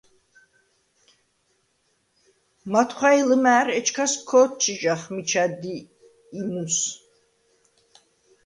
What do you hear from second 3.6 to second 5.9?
ეჩქას ქო̄თჩი̄ჟახ მიჩა დი